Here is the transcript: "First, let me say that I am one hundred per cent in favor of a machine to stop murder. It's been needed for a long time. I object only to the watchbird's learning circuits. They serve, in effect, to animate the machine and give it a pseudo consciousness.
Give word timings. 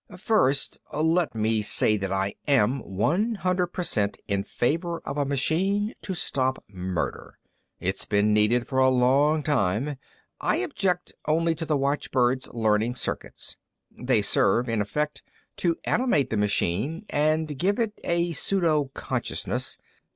"First, 0.17 0.79
let 0.91 1.35
me 1.35 1.61
say 1.61 1.95
that 1.95 2.11
I 2.11 2.33
am 2.47 2.79
one 2.79 3.35
hundred 3.35 3.67
per 3.67 3.83
cent 3.83 4.17
in 4.27 4.41
favor 4.43 4.99
of 5.05 5.15
a 5.15 5.25
machine 5.25 5.93
to 6.01 6.15
stop 6.15 6.63
murder. 6.67 7.37
It's 7.79 8.05
been 8.05 8.33
needed 8.33 8.65
for 8.65 8.79
a 8.79 8.89
long 8.89 9.43
time. 9.43 9.97
I 10.39 10.55
object 10.55 11.13
only 11.27 11.53
to 11.53 11.67
the 11.67 11.77
watchbird's 11.77 12.47
learning 12.51 12.95
circuits. 12.95 13.57
They 13.91 14.23
serve, 14.23 14.67
in 14.67 14.81
effect, 14.81 15.21
to 15.57 15.75
animate 15.85 16.31
the 16.31 16.35
machine 16.37 17.05
and 17.07 17.55
give 17.59 17.77
it 17.77 18.01
a 18.03 18.31
pseudo 18.31 18.85
consciousness. 18.95 19.77